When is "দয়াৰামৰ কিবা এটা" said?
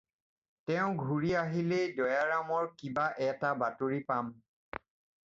1.99-3.53